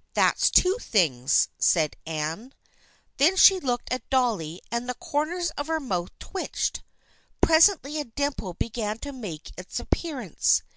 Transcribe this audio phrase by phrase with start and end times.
[0.14, 2.54] "That's two things," said Anne.
[3.16, 6.84] Then she looked at Dolly and the corners of her mouth twitched.
[7.40, 10.62] Presently a dimple began to make its appearance.